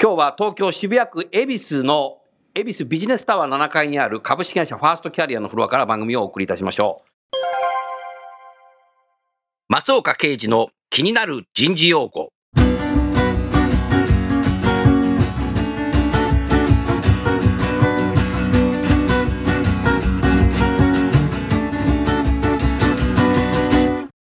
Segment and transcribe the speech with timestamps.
[0.00, 2.18] 今日は東京渋谷区恵比寿の
[2.54, 7.10] 恵比寿ビジネスタワー7階にある株式会社ファーストキャリアのフロアから番組をお送りいたしましょう
[9.68, 12.30] 松岡刑事の気になる人事用語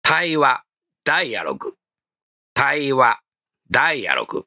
[0.03, 0.63] 対話、
[1.05, 1.75] ダイアログ。
[2.55, 3.19] 対話、
[3.71, 4.47] ダイアログ。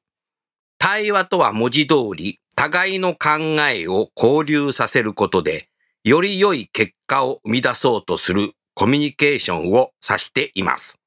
[0.79, 3.29] 対話とは文字通り、互いの考
[3.69, 5.69] えを交流させることで、
[6.03, 10.99] より良い結果を生み出そうとするコミュニケーションを指しています。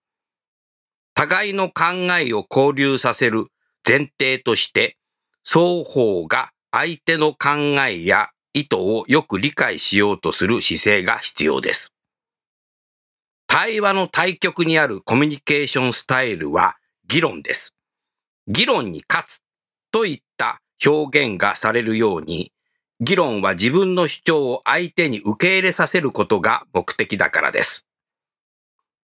[1.14, 1.84] 互いの考
[2.20, 3.46] えを交流させる
[3.86, 4.96] 前提として、
[5.44, 7.50] 双方が相手の考
[7.88, 11.92] えや意図をよく理解しようとする姿勢が必要です。
[13.46, 16.76] 対話の対極にあるコミュニケーションスタイルは
[17.08, 17.74] 議論です。
[18.46, 19.42] 議論に勝つ
[19.92, 22.52] といった表現がされるように、
[23.00, 27.86] 議論は自分の主張を相手に受け入れさせることが目的だからです。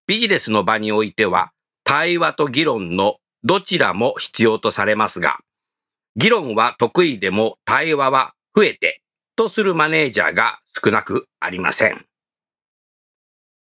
[0.07, 1.51] ビジネスの場においては、
[1.83, 5.39] 対話と議論のどちらも必要とされますが、
[6.15, 9.01] 議論は得意でも対話は増えて
[9.35, 12.05] とするマネージャーが少なくありません。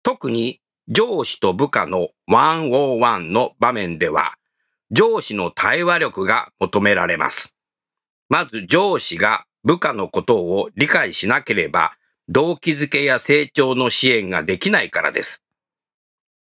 [0.04, 4.34] 特に上司と部下の101の場面では、
[4.92, 7.56] 上司の対話力が求められます。
[8.30, 11.94] まず上司が部下のことを理解しなければ、
[12.28, 15.42] 動機づけや成長の支援ができないからです。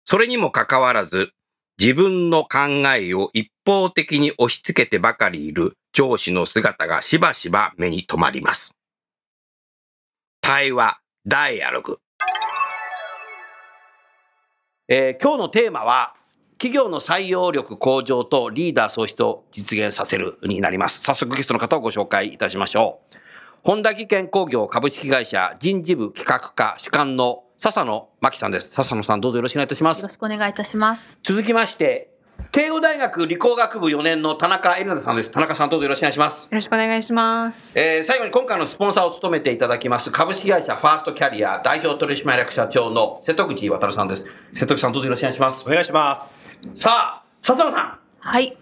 [0.04, 1.32] それにもかかわらず、
[1.78, 2.58] 自分の考
[2.96, 8.74] えを一方的に押し付けてばかりいる上司の姿がしばしば目に留まります。
[10.40, 11.98] 対話、ダイアログ。
[14.88, 16.14] えー今日のテーマは、
[16.60, 21.00] 企業の採用力向上とリーダー創出を実現させるになります。
[21.00, 23.16] 早速ゲストの方をご紹介いたしましょう。
[23.62, 28.68] 本田技研工業株式会社人事部企画課主幹の笹野真紀さんです。
[28.72, 30.12] 笹野さんどうぞよろしくお願いいたしますよろ。
[30.12, 31.18] しくお願いいたします。
[31.22, 32.09] 続きまして、
[32.52, 35.30] 慶応大学理工学部4年の田中エリナさんです。
[35.30, 36.44] 田中さんどうぞよろしくお願いします。
[36.44, 37.78] よろしくお願いします。
[37.78, 44.26] えー最後に今回のスポンサーを務めていただきます株式会社ファーストキャリア代表取締役社長の瀬戸口渉さんです。
[44.54, 45.64] 瀬戸口さんどうぞよろしくお願いします。
[45.66, 46.58] お願いします。
[46.76, 47.98] さあ、笹野さん。
[48.20, 48.56] はい。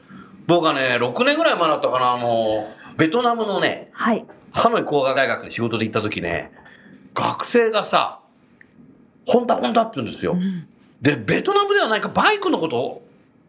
[0.46, 4.24] 僕はね、6年ぐらい前だったかな、あの、ベトナムのね、はい。
[4.52, 6.52] ハノイ工科大学で仕事で行った時ね、
[7.14, 8.20] 学生がさ、
[9.26, 10.36] ホンダホンダって言うんですよ。
[11.00, 13.07] で、ベトナムではないかバイクのことを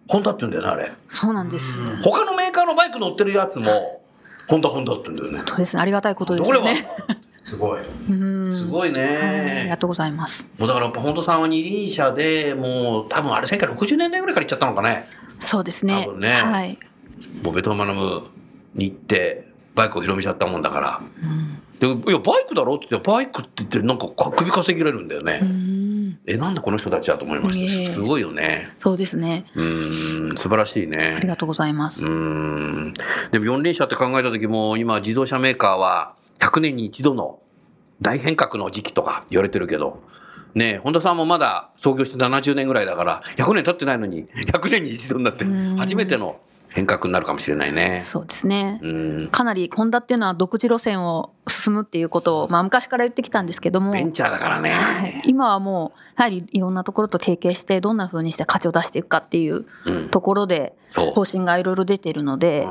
[0.09, 0.91] ホンダって言うんだよね、あれ。
[1.07, 1.79] そうなんです。
[2.01, 4.01] 他のメーカーのバイク乗ってるやつも、
[4.47, 5.43] ホンダホンダって言うんだよね。
[5.47, 5.81] そうですね。
[5.83, 6.87] ありがたいことですよね。、
[7.43, 7.79] すごい。
[8.09, 9.77] うんすごいはいありねが。
[9.77, 10.47] とうございます。
[10.57, 15.07] もうだからやっぱ本当さんは二輪車で、もう多分あれ1960年代ぐらいから行っちゃったのかね。
[15.37, 16.03] そうですね。
[16.07, 16.79] 多分ねはい。
[17.43, 18.23] もうベトナム
[18.73, 21.01] に行って、バイクを広めちゃったもんだから。
[21.79, 25.39] でいや、バイクだろって言って、バイクって言ってなんか首稼げられるんだよね。
[25.41, 25.88] うん。
[26.25, 27.91] え、なんでこの人たちだと思いました？
[27.91, 28.69] えすごいよね。
[28.77, 29.45] そうですね。
[29.55, 31.15] うーん、素晴らしいね。
[31.17, 32.05] ありがとうございます。
[32.05, 32.93] うーん。
[33.31, 37.39] でも四輪車って考えた時も、今自動車メーカーは100年に一度の
[38.01, 40.01] 大変革の時期とか言われてるけど、
[40.55, 46.39] ねえ、本田さんもまだ創業して70年ぐらいだから、100年経ってないのに、100年に一度になって、ん初めての
[46.69, 48.01] 変革になるかもしれないね。
[48.05, 49.23] そうですねう。
[49.23, 49.27] ん。
[49.27, 53.91] かなりホンダっていうのは独自路線を進むっていうことを、まあ昔から言ってきたんですけども。
[53.91, 54.69] ベンチャーだからね。
[54.69, 60.09] はい、今はもうやはりいろんなところと提携してどんな風にして価値を出していくかっていううん。
[60.09, 60.88] ところでそう。
[60.93, 62.67] 方針がいろいろ出てるので、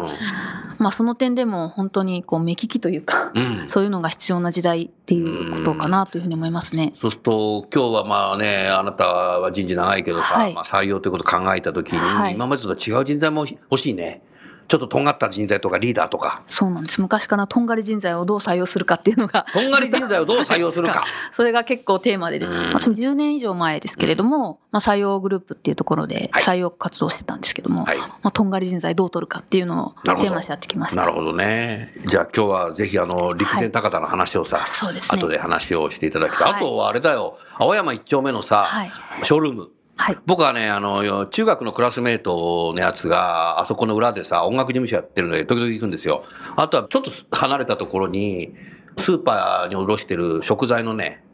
[0.78, 3.38] うまあその点でも本当にこう目利きというか、ん。
[3.38, 3.68] うん。
[3.68, 6.92] そういうのが必要な時代っていうことかなというふうに思いますね。
[6.96, 14.22] そうすると、今日はまあね、あなたは人事長いけどさ、はいまあ採用ということを考えたときに、はい今までと違う人材も欲しいね。
[14.68, 17.00] ちょっととんがった人材とかリーダーとか、そうなんです。
[17.00, 19.46] 昔からとんがり人材をどう採用するかっていうのが。
[19.52, 21.04] とんがり人材をどう採用するか。
[21.32, 31.00] それが結構テーマで、うん私も10年以上前ですけれども、まあ、採用グループっていうところではい採用活動してたんですけども、はいまあ、とんがり人材どう取るかっていうのをテーマにしてやってきました。
[31.00, 31.94] なるほどね。
[32.06, 36.42] じゃあ今日はぜひあの、陸前高田の話をさ、そうですね後で話をしていただきたい。
[36.42, 38.90] はいあとはあれだよ、青山一丁目のさ、はい
[39.22, 39.70] ショールーム。
[39.98, 40.18] はい。
[40.26, 46.24] 僕はね、あの、中学のクラスメートのやつが、あそこの裏でさ、音楽事務所やってるので、時々行くんですよ。
[46.56, 48.54] あとはちょっと離れたところに、
[48.96, 51.24] スーパーに卸してる食材のね、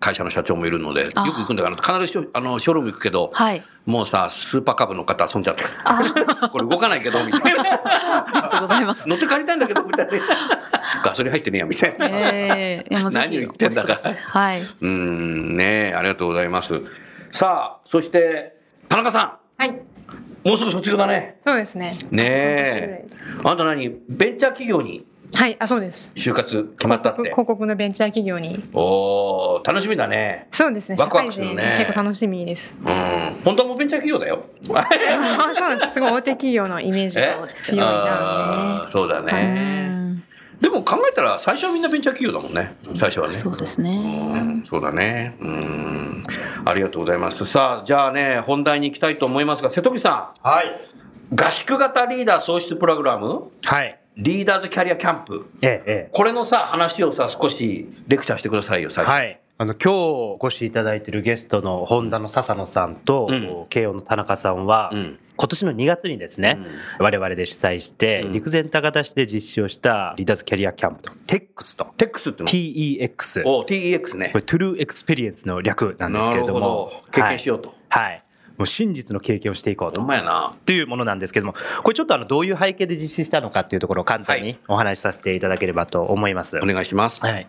[0.00, 3.62] 会社の社長もいるので、よくあ行くんだから、必ずしょあのショールーム行くけど、はい。
[3.86, 5.62] もうさ、スーパーカブの方遊んじゃって、
[6.52, 7.62] これ動かないけど、みたいな。
[7.62, 9.08] ありがとうございます。
[9.08, 10.12] 乗って帰りたいんだけど、みたいな。
[11.04, 12.06] ガソリン入ってねえや、みたいな。
[12.06, 13.96] ええいやもうぜひ何を言ってんだか
[14.30, 14.62] はい。
[14.62, 16.82] うーん、ねえ、ありがとうございます。
[17.34, 18.54] さあ、そして、
[18.88, 19.68] 田中さはい。
[19.68, 19.74] ん、
[20.44, 21.38] もうすぐ卒業だね。
[21.40, 21.92] そうですね。
[22.12, 23.08] ねえ。
[23.42, 23.88] あんた何？
[24.08, 25.04] ベンチャー企業に
[25.34, 26.12] はい、あ、そうです。
[26.14, 27.34] 就活決まったって広。
[27.34, 28.62] 告のベンチャー企業に。
[28.72, 30.46] おー、楽しみだね。
[30.52, 30.96] そうですね。
[31.00, 32.76] ワクワクするね結構楽しみです。
[32.78, 32.86] うん。
[33.44, 34.44] 本当はもうベンチャー企業だよ。
[34.72, 35.94] あ、そうです。
[35.94, 37.86] すごい大手企業のイメージが強いな。
[38.78, 40.03] あーそうだうね。
[40.68, 42.74] んでも考えたら最初はみんなベンチャー企業だもんね。
[42.98, 43.34] 最初はね。
[43.34, 43.96] そうですうね。
[43.96, 45.36] んそうだね。
[45.40, 46.24] うん。
[46.64, 47.44] ありがとうございます。
[47.46, 50.68] さあ、じゃあね、本題に行きたいと思いますが、瀬戸口さはい。
[51.34, 53.98] ん、合宿型リーダー創出プログラム、はい。
[54.16, 55.46] リーダーズキャリアキャンプ。
[55.60, 59.06] ええ、えこれのさ、話をさ、少しレクチャーしてくださいよ、最え。
[59.06, 59.12] 初。
[59.12, 59.40] はい。
[59.56, 66.58] あの、今日お越しいただいているゲストのホンダの笹野さんと、うん慶応の田中さんは、うん今年の2月にですね、
[66.98, 73.42] 我々で主催して、うん陸前高田市で実施をしたリーダーズキャリアキャンプと、TEX と、テックスっての TEX。
[73.44, 74.38] お TEX ねこ。
[74.38, 77.74] れ、 True Experience の略なんですけれどもど、経験しようと。
[77.88, 78.04] はい。
[78.04, 78.24] はい。
[78.56, 80.08] もう真実の経験をしていこうとほん。
[80.08, 80.52] まやな。
[80.54, 86.58] っていうものなんですけども、これちょっとあのどういう背景で実施したのかっていうところを簡単はいにお話しさせていただければと思います。
[86.58, 87.20] お願いします。
[87.24, 87.46] はい。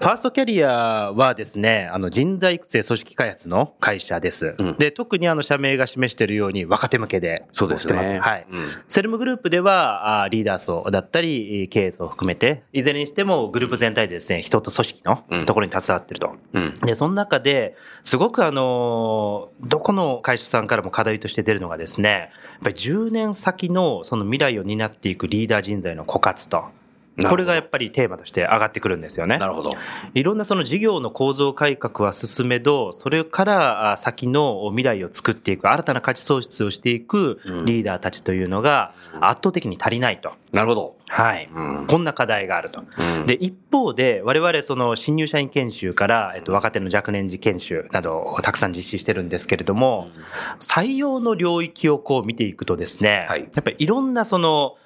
[0.00, 4.54] ファーストキャリアはですね、あの人材育成組織開発の会社です。
[4.58, 7.86] うんで、特にあの社名が示しているように若手向けでそうです。
[7.86, 8.18] ね。
[8.20, 8.46] はい。
[8.50, 16.34] うんセルムグループではリーダー層だったり経営層を含めていずれにしてもグループ全体でですね人と組織のうんところに携わってると。
[16.52, 16.74] うん。
[16.82, 22.28] でその中ですごくあのどこの会社さんからも課題として出るのがですねやっ
[22.64, 26.81] ぱり10年先のその未来を担っていくリーダー人材の枯渇と。
[27.28, 29.46] これがやっぱりテーマとして上がってくるんですよねな。
[29.46, 29.70] るほど。
[30.14, 40.32] いろんなその事業の構造改革は進めど、それからあ先の未来を作っていく、新たな価値創出をしていくリーダーたちというのが圧倒的に足りないと。
[40.52, 40.96] なるほど。
[41.08, 41.48] はい。
[41.52, 42.80] うんこんな課題があると。
[42.80, 50.08] うんで、一方で、我々その新入社員研修から、えっと、若手の若年次研修などをたくさん実施してるんですけれども、
[50.58, 54.76] 採用の領域をこう見ていくとですね、はいやっぱりいろんなその、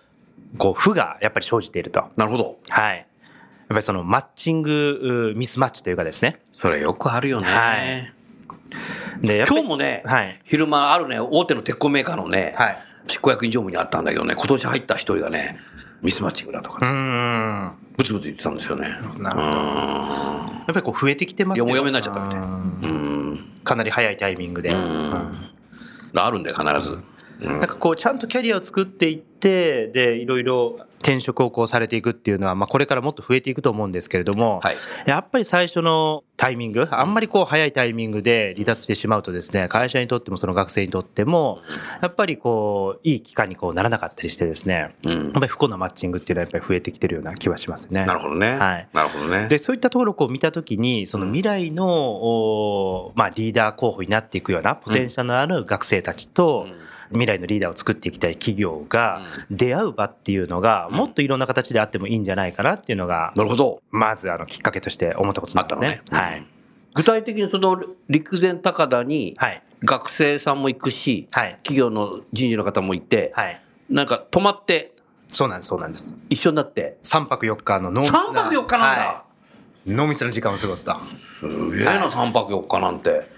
[0.58, 2.04] こう、負がやっぱり生じていると。
[2.16, 2.56] なるほど。
[2.68, 2.96] はい。
[2.96, 3.06] やっ
[3.70, 6.40] ぱりそのマッチングうミスマッチというかですね。
[6.52, 7.46] それよくあるよね。
[7.46, 8.12] はい
[9.20, 10.40] で、今日もね、はい。
[10.44, 12.78] 昼間あるね、大手の鉄鋼メーカーのね、はい。
[13.08, 15.58] 執行役員常務にあったんだけどね、今年入った一人がね、
[16.02, 17.72] ミスマッチングだとかうー、ん。
[17.96, 18.88] ブツブツ言ってたんですよね。
[19.18, 19.52] なるほど。
[19.52, 22.46] うやっぱりこう増えてきてますよいやもうやめになっちゃったみたいな。
[22.46, 23.52] うん。
[23.64, 24.70] かなり早いタイミングで。
[24.70, 25.32] うん
[26.18, 26.98] あるんだよ、必ず。
[27.40, 34.76] うんなんかこうちゃんとキャリアを作っていってでいろいろ転職をこうされていくっていうのは、まあ、これからもっと増えていくと思うんですけれども、はい。
[35.06, 41.60] やっぱり最初のタイミングあんまりこう早いタイミングで離脱してしまうとですね会社にとってもその学生にとっても
[42.02, 48.04] やっぱりこういい期間にこうならなかったりしてですねうんやっぱり不幸なマッチングっていうのはやっぱり増えてきてるような気はしますね。
[48.04, 48.54] なるほどね。
[48.54, 49.46] はいなるほどね。
[49.48, 56.66] でそういったところをこう見たときにその未来の、おまあ、リーダー候補になっていくようなポテンシャルのある学生たちと、
[57.10, 63.82] 未来のリーダーを作っていきたい企業が出会う場っていうのがもっといろんな形であってもいいんじゃないかなっていうのがなるほど。
[63.90, 65.88] まずあのきっかけとして思ったことなんですね。
[65.88, 66.46] ねはい。
[66.94, 69.62] 具体的にその陸前高田にはい。
[69.84, 71.58] 学生さんも行くし、はい。
[71.62, 73.60] 企業の人事の方もいて、はい。
[73.90, 74.94] なんか泊まって
[75.28, 76.14] そうなんです、そうなんです。
[76.30, 78.20] 一緒になって、3泊4日の濃密な。
[78.20, 79.26] 3泊4日なんだ、はい
[79.86, 80.96] 濃密な時間を過ごすと。
[81.38, 83.30] すげえな、3泊4日なんて。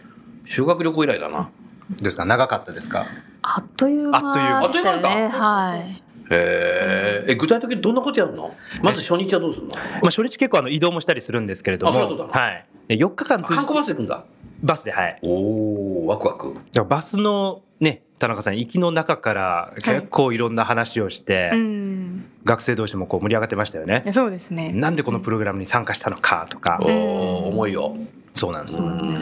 [0.46, 1.50] 修学旅行以来だな。
[1.90, 2.24] ですか？
[2.24, 3.06] 長かったですか？
[3.42, 5.02] あっという間あっという間でしたよね。
[5.04, 5.80] あっという間はい。
[5.80, 5.94] へ
[6.30, 7.24] え。
[7.28, 8.54] え、具体的にどんなことやるの？
[8.82, 9.76] まず初日はどうするの？
[9.76, 11.90] まあ、初日結構あの移動もしたりするんですけれども。
[11.90, 12.66] あそうだそうだはい。
[12.88, 14.24] で4日間通観じて光バスで行くんだ。
[14.62, 15.18] バスで、はい。
[15.22, 16.54] おおワクワク。
[16.54, 22.28] だからバスのね、田中さん、行きの中から結構いろんな話をして、うん。
[22.44, 24.04] 学生同士もこう盛り上がってましたよね。
[24.10, 24.72] そうですね。
[24.72, 26.86] なんでこのプログラムに参加したのかとかお。
[26.88, 27.96] お重いよ。
[28.34, 28.82] そうなんですよ。
[28.82, 29.18] うん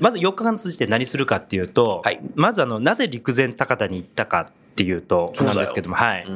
[0.00, 6.26] まず4日間通じて何するかっていうと、はいまずあの、なぜ陸前高田に行ったかっっていうとなんですけども、はい。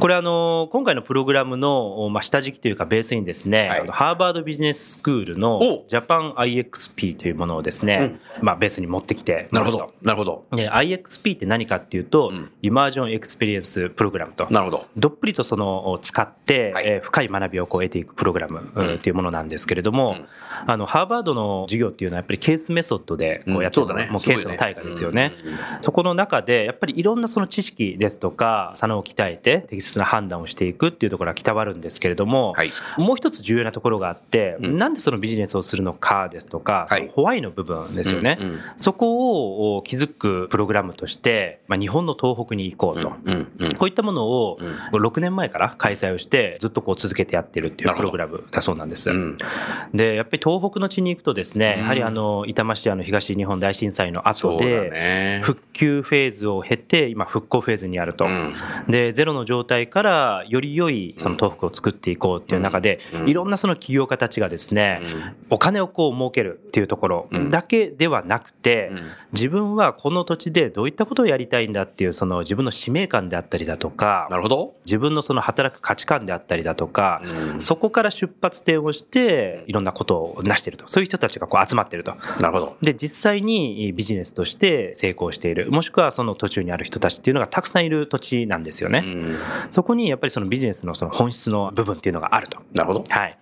[0.00, 9.92] これあの、今回のプログラムの、まあ、下敷きというかベースにですね、はいあのハーバードビジネススクールのおジャパン IXP というものをですね、まあ、ベースに持ってきてますと。
[10.00, 10.46] なるほど。
[10.52, 14.46] で IXP って何かっていうと、ん Immersion Experience Program と。
[14.50, 14.86] なるほど。
[14.96, 20.26] どっぷりとその使って、はいえー深い学びをこう得ていくプログラム、うていうものなんですけれども、ん
[20.66, 25.32] あのハーバードの授業っていうのはやっぱりケースメソッドでこうやってるうんねもうケースの大河ですよね。
[25.42, 32.72] うんうんうんそこの中でやっぱりいろんなその知識ですとか差能を鍛えて適切な判断をしていくっていうところがきたわるんですけれども、はい。
[32.98, 34.78] もう一つ重要なところがあって、うん。
[34.78, 37.00] なんでそのビジネスをするのかですとか、はい。
[37.00, 38.38] そのホワイの部分ですよね。
[38.40, 38.60] うんうん。
[38.76, 43.12] そこを気づくプログラムとして、まあ、日本の東北に行こうと。
[43.24, 44.58] うんうんこういったものを
[44.92, 49.10] う6年前から開催をしてずっとこう続けてやってるっていうプログラムだそうなんです。
[49.10, 49.38] うん。
[49.94, 51.82] でやっぱり東北の地に行くとですね、うん。
[51.82, 55.40] やはりあの痛ましいあの東日本大震災の後でね。
[55.42, 58.26] 復旧フェーズを経て今復興フェーズにあると。
[58.26, 58.54] うん。
[58.88, 63.28] でゼロの状態からより良いその東北を作っていこうっていう中で、うん。
[63.28, 65.00] いろんなその起業家たちがですね、
[65.50, 67.50] お金をこう儲けるっていうところうん。
[67.50, 69.10] だけではなくて、うん。
[69.32, 74.74] 自分はこの土地でどういったことをやりたいんだっていうその自分の使命感であったりだとかなるほど。
[74.84, 77.22] 自分のその働く価値観であったりだとか、
[77.52, 77.60] うん。
[77.60, 80.88] そこから出発点をしていろんなことを成していると。
[80.88, 82.14] そういう人たちがこう集まっていると。
[82.40, 82.76] なるほど。
[82.82, 85.70] で実際にビジネスとして成功している。
[85.70, 89.02] もしくはその途中にある人たちっていうのがたくさんいる土地なんですよね。
[89.04, 89.38] うん
[89.68, 92.58] そこにやっぱりそのビジネスのその本質の部分っていうのがあると。
[92.72, 93.04] なるほど。
[93.06, 93.38] はい。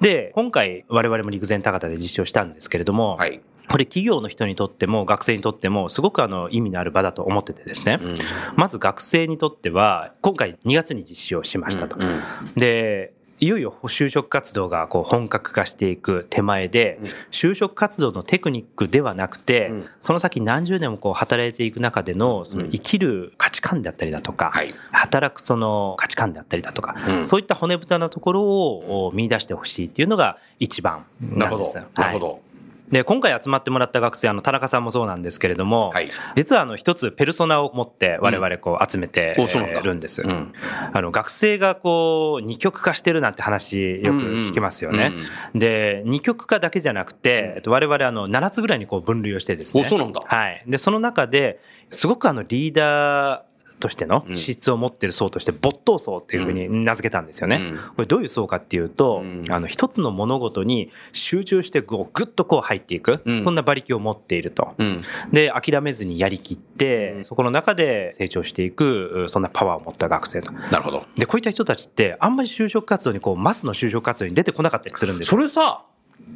[0.00, 3.40] で、今回我々も陸前高田で実証したんですけれども、はい。
[3.66, 8.14] これ企業の人にとっても学生にとってもすごくあの意味のある場だと思っててですね、うん
[8.56, 11.96] まず学生にとっては今回2月に実施をしましたと。
[11.98, 12.20] うん
[12.56, 13.13] で
[13.44, 31.78] いよいよ就職活動がこう本格化していく手前でうん就職活動のテクニックではなくてうんその先何十年もこう働いていく中でのその生きる価値観であったりだとかはい働くその価値観であったりだとかうんそういった骨太なところを見出してほしいっていうのが一番なんです。。
[31.78, 32.53] はいなるほど。
[32.94, 39.36] で今回集まってもらった学生あの田中さんもそうなんですけれども、はい実はあの一つペルソナを持って我々こう集めて
[39.82, 40.22] るんです。
[40.22, 40.52] うん
[40.92, 45.12] あの学生がこう二極化してるなんて話よく聞きますよね。
[45.54, 49.82] で二極化だけじゃなくて、えっと我々あの7つぐらいにこう分類をしてですね。
[49.82, 50.62] おそうなんだはい。
[50.66, 51.60] でその中で
[51.90, 53.53] すごくあのリーダー
[53.84, 57.56] としてのうん資質を持ってる層として没頭層っていうふうに名付けたんですよね。
[57.56, 64.74] うんこれどういう層かっていうと、うんあの一つの物事に集中してこうグッとこう入っていく、うんそんな馬力を持っていると。
[64.78, 70.50] うんで諦めずにやりきって、うんそこの中で成長していくそんなパワーを持った学生と。
[70.52, 71.04] なるほど。
[71.16, 75.84] でこういった人たちってあんまり就職活動にこうマスの就職活動に出てこなかったりするんですそよれさ、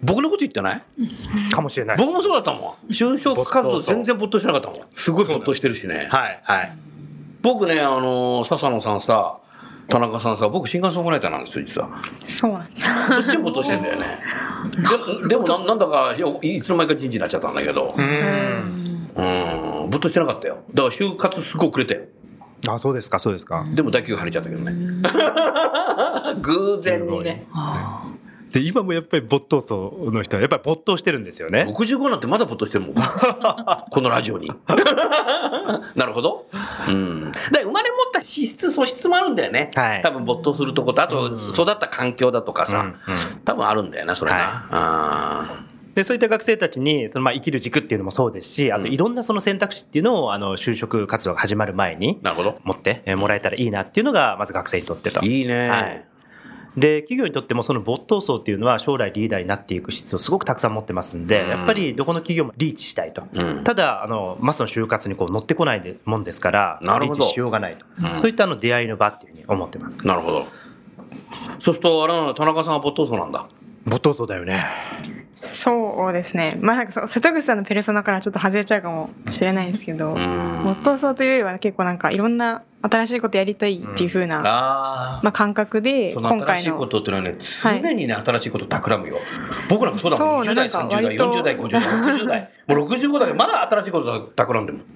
[0.03, 0.83] 僕のこと言ってない？
[1.51, 2.93] かもしれない僕もそうだったもん。
[2.93, 4.89] 就職活動全然没頭してなかったもん。
[4.95, 6.09] すごい没頭してるしね。
[6.11, 6.73] はいはい
[7.41, 9.39] 僕ね、あの、笹野さんさ、
[9.89, 11.89] 田中さんさ、僕シンガーソングライターなんですよ、実は。
[12.27, 12.85] そうなんです。
[12.85, 14.19] そっちも没頭してんだよね。
[15.23, 17.95] ででも な、なんだか、いいつの間にか人事になっちゃったんだけど。
[17.97, 20.59] うん、没頭してなかったよ。
[20.75, 22.03] だから就活すごいくれたよ。
[22.69, 24.75] あそうですかそうですかでも大企業入れちゃったけどね。
[26.43, 27.47] 偶然にね。
[28.53, 32.95] で今もやっぱり没頭層の人はやっぱり没頭してるんですよね65なんてまだ没頭してるもん。
[33.91, 34.51] このラジオに。
[35.95, 36.47] なるほど。
[36.89, 37.33] うん。
[37.53, 39.71] で生まれ持った資質、素質もあるんだよね。
[39.75, 42.95] はい多分没頭するとこと、あと育った環境だとかさ、うんうん
[43.45, 44.37] 多分あるんだよな、それな。
[44.37, 45.65] はいあ
[45.95, 52.61] でそういった学生たちにそのまあ生きる軸っていうのもそうですしあといろんなその選択肢っていうのをあの就職活動が始まる前にーなるほど。
[52.63, 55.21] 持ってえーもらえたらいいなっていうのがまず学生にとってと。
[55.27, 55.69] いいね。
[55.69, 56.05] はい
[56.77, 70.47] で企業にとってもその没頭層っていうのは将来リーダーになっていく質をすごくたくさん持ってますんで、うんやっぱりどこの企業もリーチしたいと、うんただあのマスの就活にこう乗ってこないでもんですからなるほどリーチしようがないと、うんそういったあの出会いの場っていうふうに思ってますなるほど。
[71.61, 73.49] そうすると、あれなの、田中さんは没頭層なんだ。
[73.85, 74.65] 没頭層だよね
[75.43, 76.59] そうですね。
[76.61, 89.19] まあなんかそう瀬戸口さんのペルソナからちょっと外れちゃうかもしれないですけど、うん没頭層というよりは結構なんかいろんな新しいことやりたいっていう風な、あまあ感覚でその今回新しいこのとっていうのはね、はい常にね、新しいこと企むよ。
[89.69, 90.45] 僕らもそうだもん。
[90.45, 92.51] 20代、そうなんか30代、割と40代、50代、60代。
[92.67, 94.87] もう65代、まだ新しいこと企んでるもん。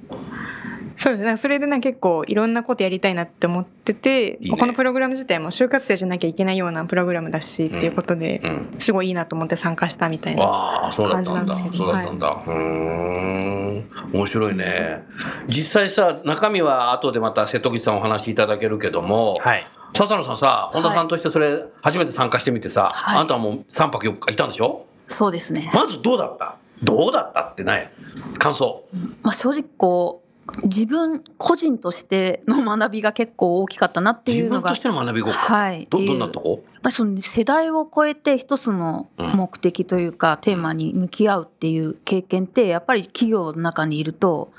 [1.02, 1.37] そうですね。
[1.37, 10.44] それでな結構いろんなことやりたいなって思ってて、いいねこのプログラム自体も就活生じゃなきゃいけないようなプログラムだし、っていうことで、うんすごいいいなと思って参加したみたいな。
[10.44, 11.35] ああ、そうだったんだ。
[11.35, 12.28] 感じなんですけどそうだったんだ。
[12.47, 13.90] うーん。
[14.12, 15.02] 面白いね。
[15.49, 24.87] 実際さ、中身は後でまた瀬戸口さんお話しいただけるけども、はい笹野さんさ、本田さんとしてそれ、初めて参加してみてさ、はいあんたはもう3泊4日いたんでしょ？
[25.09, 25.71] そうですね。
[25.75, 26.56] まずどうだった？
[26.82, 27.90] どうだったってない？
[28.38, 28.85] 感想。
[29.23, 30.28] まあ、正直こう、
[30.64, 35.23] 自分個人としての学びが結構大きかったなっていうのが自分としての学び。
[35.23, 36.62] はいど、どんなとこ？
[36.73, 44.52] やっぱりその世代を超えて一つの目的というか、テーマに向き合うっていう経験ってやっぱり企業の中にいると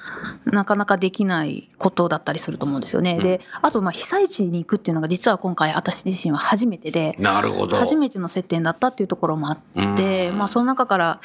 [0.45, 3.19] なかなかできないことだったりすると思うんですよね。
[3.19, 7.75] であとまあ被災地に行くっていうのが実は今回私自身は初めてでなるほど。
[7.75, 11.19] 初めての接点だったっていうところもあって、まあ、その中から、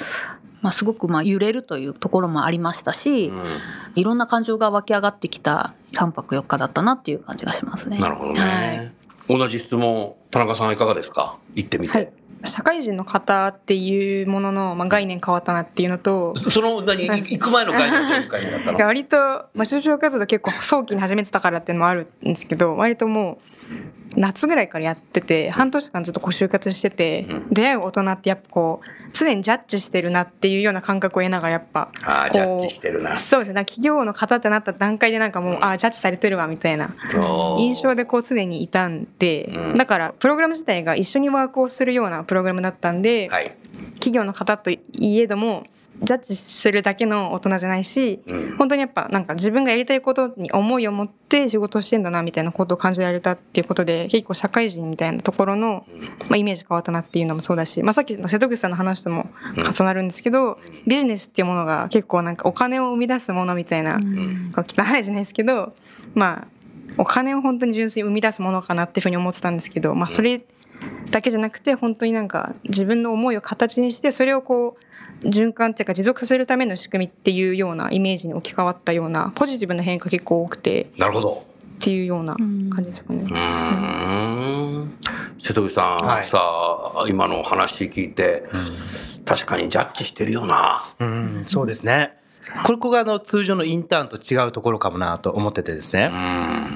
[0.60, 3.32] まあ、すごくまあ揺れるというところもありましたし、
[3.94, 7.98] いろんな感情が湧き上がってきた3泊4日だったなっていう感じがしますね。
[7.98, 8.38] なるほどはい。
[8.40, 8.94] ね。
[9.28, 11.38] 同じ質問、田中さんはいかがですか？
[11.54, 11.96] 行ってみて。
[11.96, 12.12] はい。
[12.44, 17.06] 社会人の方っていうものの、まあ、概念変わったなっていうのとその、何、い。
[17.08, 23.40] 行く前の概念はどういう概念だったの割と、まあ、就職活動結構早期に始めてたからっていうのもあるんですけど割とも
[24.07, 27.46] う夏ぐらいからやってて半年間ずっとこう就活してて、うん。
[27.50, 33.14] 出会う大人ってやっぱこう常にジャッジしてるなっていうような感覚を得ながらやっぱああジャッジしてるな。
[33.14, 33.64] そうですね。
[33.64, 36.90] 企業の方ってなった段階でなんかもう、ああジャッジされてるわみたいな
[37.58, 39.78] 印象でこう常にいたんで、うん。
[39.78, 43.54] だからプログラム自体が一緒にワークをするようなプログラムだったんで、はい。
[43.94, 45.64] 企業の方といえども
[46.00, 48.56] ジャッジするだけの大人じゃないし、うん。
[48.56, 55.86] 本当にやっぱなんか自分がやりたいことに思いを持って仕事をしてんだなみたいなことを感じられたっていうことで結構社会人みたいなところの、
[56.28, 63.98] まあ、イメージ変わったなっていうのもそうだし、まあ、さっきの瀬戸口さんの話とも重なるんですけど、ビジネスっていうものが結構なんかお金を生み出すものみたいな、
[64.54, 65.74] こう汚いじゃないですけど
[66.14, 66.58] まあ
[66.96, 70.44] お金を本当に純粋に生み出すものかなっていうふうに思ってたんですけど、まあ、それ
[71.10, 74.87] だけじゃなくて本当になんか自分の思いを形にしてそれをこう
[75.22, 81.44] 循環っていうか持続させるための仕組みっていうようなイメージに置き換わったようなポジティブな変化結構多くてなるほど。
[81.78, 83.22] っていうような感じですかね。
[83.22, 84.98] うーん。
[85.40, 88.44] 瀬戸口さん、はいさあ、今の話聞いて、
[89.24, 90.80] 確かにジャッジしてるよな。
[90.98, 92.17] うん、そうですね。
[92.64, 96.10] これこがあの通常のインターンと違うところかもなと思っててですね。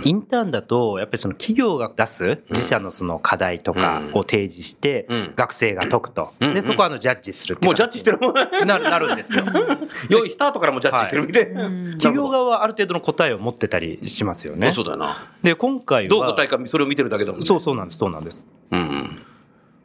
[0.04, 6.32] インターンだと、やっぱりその企業が出す自社のその課題とかを提示してうん、学生が解くと。
[6.40, 8.34] うんで、そこはあのジャッジするもうジャッジしてるもん。
[8.66, 9.44] なるなるんですよ。
[10.10, 11.62] 用意スタートからもジャッジしてるみたいな。
[11.92, 14.84] 企業側はある程度の答えを持ってたりしますよねそう。
[14.84, 15.32] だよな。
[15.42, 16.08] で、今回は。
[16.08, 17.46] どう答えかそれを見てるだけだもんね。
[17.46, 18.46] そうそうなんです、そうなんです。
[18.70, 19.22] うんうん。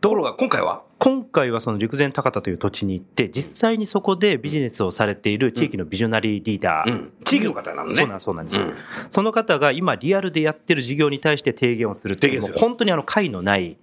[0.01, 8.75] ところが今回は今回はその陸前高田という土地に行って、実際にそこでビジネスをされている地域のビジョナリーリーダー、うん地域の方なのねそうなんです、そうなんです、うん
[9.09, 13.77] その方が今リアルでやってる事業に対して提言をするっていう、もう本当にあの解のない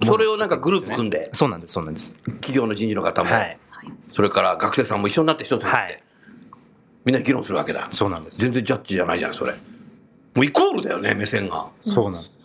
[0.00, 2.14] ものをそれをなんかグループ組んで、そうなんです、そうなんです。
[2.24, 3.58] 企業の人事の方も、はい。
[4.10, 6.02] それから学生さんも一緒になって一つになって、はい
[7.02, 7.88] みんな議論するわけだ。
[7.90, 8.38] そうなんです。
[8.38, 9.52] 全然ジャッジじゃないじゃん、それ。
[10.34, 11.68] もうイコールだよね、目線が。
[11.86, 12.36] そうなんです。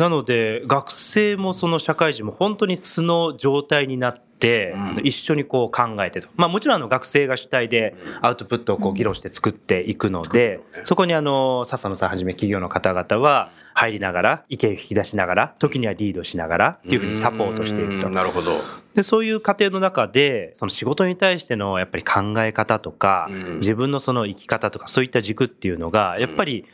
[0.00, 4.29] なので、学生もその社会人も本当に素の状態になって、
[4.76, 6.28] うん一緒にこう考えてと。
[6.36, 18.14] まあもちろんあの学生が主体でアウトプットをこう議論して作っていくので、そこにあの、笹野さんはじめ企業の方々は入りながら、意見を引き出しながら、時にはリードしながらっていうふうにサポートしていくとうん。
[18.14, 18.60] なるほど。
[18.94, 26.64] で、そういう過程の中で、その仕事に対してのやっぱり考え方とか、うん自分のその生き方とか、そういった軸っていうのが、やっぱり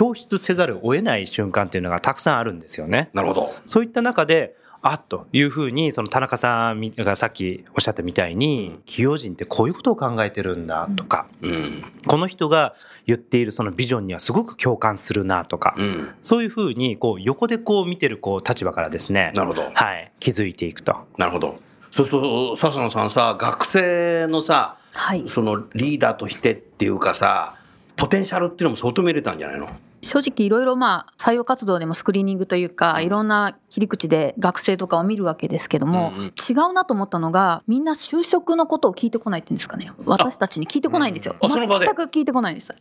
[0.00, 3.10] 表出せざるを得ない瞬間っていうのがたくさんあるんですよね。
[3.12, 3.54] なるほど。
[3.66, 11.84] そういった中で、あっというふうに、その田中さんがさっきおっしゃったみたいに、企業人ってこういうことを考えてるんだとか、うん。
[12.06, 12.74] この人が
[13.06, 16.14] 言っているそのビジョンにはすごく共感するなとか、うん。
[16.22, 19.70] そういうふうに、こう、横でこう見てるこう立場からですね、なるほど。
[19.74, 20.96] はい、気づいていくと。
[21.18, 21.56] なるほど。
[21.90, 27.54] そうすると、笹野さんさ、学生のさ、はいそのリーダーとしてっていうかさ、
[27.96, 29.68] ポテンシャルっていうのも相当見れたんじゃないの？
[30.02, 36.26] 正直いろいろまあ採用活動でもスクリーニングというかいろんな切り口で学生とかを見るわけですけども、うんうん。
[36.26, 39.92] 違うなと思ったのがみんな就職のことを聞いてこないっていうんですかね。
[40.04, 41.36] 私たちに聞いてこないんですよ。
[41.40, 41.50] 全
[41.94, 42.72] く聞いてこないんです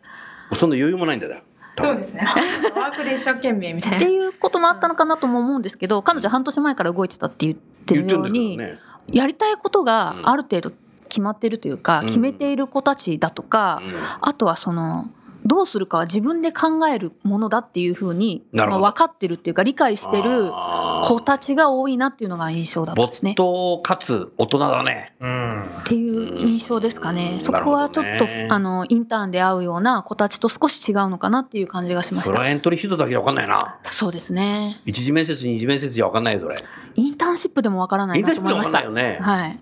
[0.54, 1.42] そんな余裕もないんだよ。
[1.78, 2.22] そうですね。
[2.76, 3.98] ワークで一生懸命みたいな。
[3.98, 4.12] って。
[4.12, 8.80] いうこともあったのかなとも思うんですけど彼女半年前から動いてたって言ってるように、ね。
[9.08, 10.72] やりたいことがある程度
[11.08, 12.06] 決まってるというか、うん。
[12.08, 13.92] 決めている子たちだとか、うん。
[14.22, 15.10] あとはその
[15.50, 23.32] どうするかは自分で考えるものだっていうふうに、まあ、分かってるっていうか理解してる子たちが多いなっていうのが印象だったんですね。
[23.32, 25.16] 没頭かつ大人だね。
[25.20, 25.64] うん。
[25.64, 27.32] っていう印象ですかね。
[27.34, 32.28] うんそこはちょっと、ねあのインターンで会うような子たちと少し違うのかなっていう感じがしました。
[32.28, 33.80] それはエントリーシートだけじゃ分かんないな。
[33.84, 34.82] そうですね。
[34.86, 36.56] 一次面接、二次面接じゃ分かんないよ、それ。
[36.96, 38.82] インターンシップでもわからないなと思いました。
[38.82, 39.60] インターンシップでもわかんないよねはい。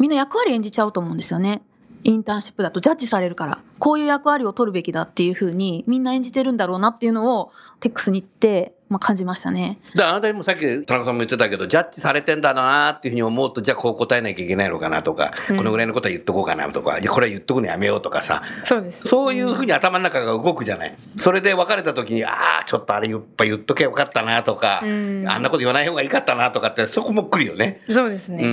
[0.00, 1.62] みんな役割演じちゃうと思うんですよね。
[2.04, 9.78] インターンシップだとジャッジされるから、こういう役割を取るべきだっていうふうにみんな演じてるんだろうなっていうのをテックスに行って、まあ、感じましたね。
[9.96, 19.08] だあなたにもさっき田中さんも言ってたけど、ジャッジされてんだなっていうふうに思うと、じゃあこう答えなきゃいけないのかなとか、このぐらいのことは言っとこうかなとか、これは言っとくのやめようとかさ、そうです。
[19.08, 20.94] そういうふうに頭の中が動くじゃない。
[21.16, 27.80] それで別れた時に、ああ、ちょっとあれやっぱ言っとけばよかったなとか、んあんなこと言わない方がいいかったなとかって、そこも来るよね。
[27.88, 28.44] そうですね。
[28.44, 28.46] う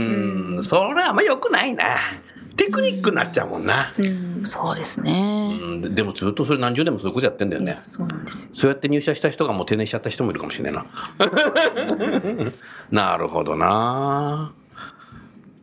[0.60, 1.98] ん、それはあんま良くないな。
[2.56, 3.92] テクニックになっちゃうもんな。
[3.98, 5.58] うんそうですね。
[5.62, 7.80] うん、ででもずっとそれ何十年もそういうことやってんだよね。
[7.84, 8.50] そうなんですよ。
[8.54, 10.86] そうやって入社した人がもう定年しちゃった人もいるかもしれないな。
[12.92, 14.54] なるほどな。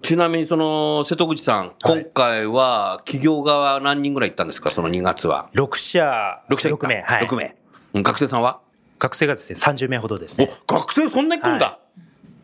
[0.02, 5.50] ちなみにその瀬戸口さん、今回は企業側何人ぐらい行ったんですか、その2月は。
[5.54, 7.02] 6社、6社行った6名。
[7.02, 7.26] はい。
[7.26, 7.56] 6名。
[7.94, 8.60] うん学生さんは？
[8.98, 10.50] 学生がですね、30名ほどですね。
[10.68, 11.78] お、学生そんなに来るんだ。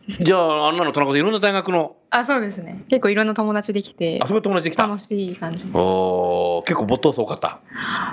[0.07, 2.83] じゃあ、あんなの田中さん、いろんな大学の、あ、そうですね。
[2.89, 4.83] 結構いろんな友達できてあ、、そういう友達できた。
[4.87, 5.67] 楽しい感じ。
[5.73, 7.59] おー結構没頭数多かった。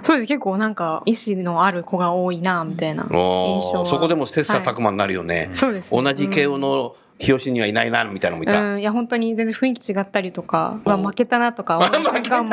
[0.03, 0.29] そうです。
[0.29, 5.51] 結構なんか意志のある子が多いな、みたいな印象そこでも切磋琢はい磨になるよね。
[5.53, 8.61] そうですね同じ慶応の日吉にはいないな、みたいなのもいた。
[8.61, 12.53] うん、いや本当に全然雰囲気違ったりとか、まあ、負けたなとか思う瞬間も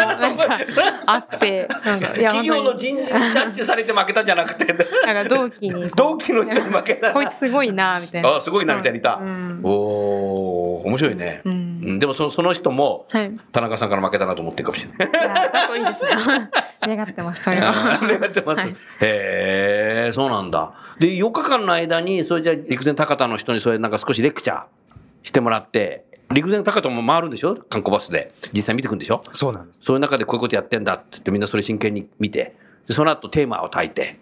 [1.07, 4.65] あって企業の人事ジャッジされて負けたじゃなくて、
[5.05, 7.11] なんか同期に同期の人に負けた。
[7.13, 9.19] こいつすごいなみたいなあすごいなみたいにいた。
[9.21, 11.41] うんおお面白いね。
[11.45, 15.09] うんうんでもそのその人もはい田中さんから負けたなと思ってるかもしれない。
[15.09, 16.11] いやだといいですね
[16.95, 18.81] 願ってますそれはありがとうございます。
[18.81, 20.71] はいへえ、そうなんだ。
[20.99, 24.63] で、4日間の間に、それじゃあ陸前高田の人にそれなんか少しレクチャー
[25.23, 27.55] してもらって、陸前高田も回るんでしょ？
[27.69, 28.31] 観光バスで。
[28.53, 29.21] 実際見てくんでしょ？
[29.31, 29.81] そうなんです。
[29.83, 32.55] そういう中でこういうことやってんだって言ってみんなそれ真剣に見て、
[32.87, 34.17] でその後テーマを焚いて、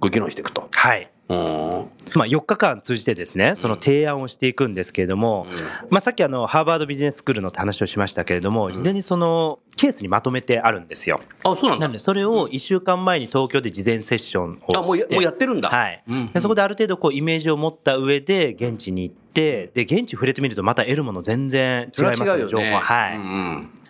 [0.00, 0.68] ご議論していくと。
[0.74, 1.10] はい。
[1.28, 5.46] まあ、4日間通じてですね、その提案をしていくんですけれども、
[5.90, 11.20] まあ、さっきあの、ハーバードビジネススクールのって話をしましたけれども、事前にその、ケースにまとめてあるんですよ。
[11.44, 11.80] あ、そうなんだ。
[11.80, 11.92] なの。
[11.92, 14.76] で、それを1週間前に東京で事前セッションをして。
[14.76, 15.68] あ、もうやってるんだ。
[15.68, 16.02] はい。
[16.08, 22.80] うんでそこである程度こうイメージを持った上で現地に行ってで現地触れてみるとまた得るもの全然違います情報は。
[22.80, 23.10] は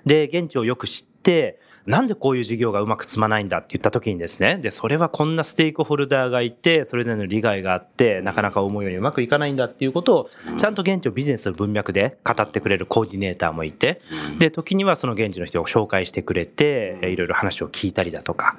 [0.04, 4.58] い、で現地をよく知ってなんでこういう事業がうまく進まないんだって言った時にですね。
[4.58, 14.02] でそれはこんなステークホルダーがいてそれぞれの利害があってなかなか思うようにうまくいかないんだっていうことをちゃんと現地をビジネスの文脈で語ってくれるコーディネーターもいて
[14.38, 18.58] で時にはその現地の人を紹介してくれていろいろ話を聞いたりだとか。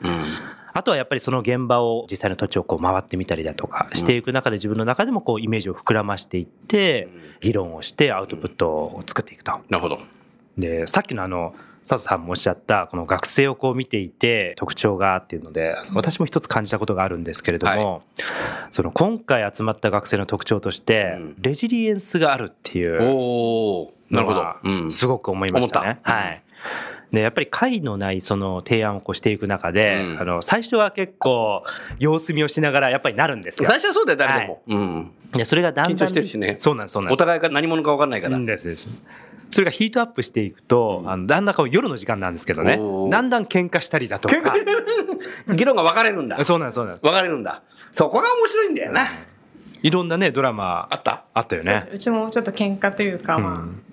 [0.72, 7.10] あとはやっぱりその現場を実際の土地をこう回ってみたりだとかしていく中で自分の中でもこうイメージを膨らましていって
[7.42, 9.52] 議論をしてアウトプットを作っていくと。
[9.68, 10.00] なるほど。
[10.60, 11.56] でさっきのあの
[11.90, 18.04] 佐藤さんもおっしゃったこの学生をこう見ていて特徴がっていうので私も一つ感じたことがあるんですけれども、
[18.70, 24.58] その今回集まった学生の特徴としてうんレジリエンスがあるっていうおおなるほどのは。
[24.64, 24.92] うん。
[24.92, 25.86] すごく思いましたね。
[25.88, 26.44] 思ったはい。
[27.12, 31.64] で、やっぱり解のないその提案をこうしていく中で、うんあの、最初は結構
[31.98, 33.78] 様子見をしながらやっぱりなるんですよ最。
[33.78, 34.62] 初はそうだよ、誰でも。
[34.68, 35.12] うん。
[35.32, 35.96] で、それがだんだん。
[35.96, 37.14] 緊張してるしねそうなんです、そうなん。
[37.14, 38.36] お互いが何者か分かんないから。
[38.36, 38.88] うんですです。
[39.52, 42.78] それがヒートアップしていくと、あのだんだんこう夜の時間なんですけどね
[43.10, 44.36] だんだん喧嘩したりだとか。
[45.56, 46.44] 議論が分かれるんだ。
[46.44, 47.04] そうなんです、そうなんです。
[47.04, 47.62] 分かれるんだ。
[47.92, 49.02] そこが面白いんだよな。
[49.82, 51.24] いろんなね、ドラマあった？
[51.34, 53.84] あったよねそうちもちょっと喧嘩というか、まあうん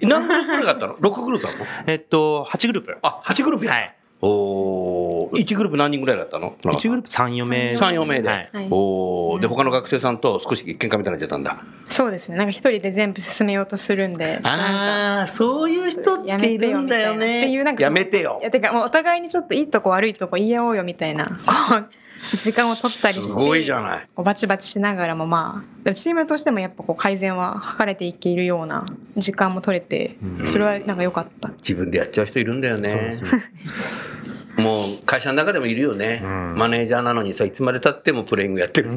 [0.00, 1.66] 何グループぐらいだったの ?6 グループだったの？
[1.86, 2.98] えっと、8グループ。
[3.02, 3.66] あ、8グループ。
[3.66, 3.95] はい
[4.26, 5.44] おー。
[5.44, 7.72] 1グループ何人ぐらいだったの？1グループ3、4名。
[7.72, 8.28] 3、4名で。
[8.28, 8.50] はい。
[8.52, 8.68] はい。
[8.70, 9.40] おー。
[9.40, 11.64] で、他の学生さんと少し喧嘩みたいになっちゃったんだ。
[11.84, 12.36] そうですね。
[12.36, 14.40] なんか一人で全部進めようとするんで。
[14.44, 17.16] ああ、そういう人っているんだよやめてよみたいな。
[17.16, 17.40] ね。
[17.40, 18.38] っていうなんかやめてよ。
[18.40, 18.44] い。
[18.44, 21.26] やてかもうお互いにちょっといいとこ悪いとこ言い合おうよみたいな。
[21.26, 21.32] こ
[21.76, 21.90] う
[22.38, 23.28] 時間を取ったりして。
[23.30, 24.08] すごいじゃない。
[24.16, 25.94] バチバチしながらもまあ。
[25.94, 28.86] チームとしてもやっぱこう改善は図れていけるような
[29.16, 33.20] 時間も取れてそれはなんか良かった、自分でやっちゃう人いるんだよね。
[34.56, 38.90] もう会社の中でもいるよね、マネージャーなのにさいつまでたってもプレイングやってる、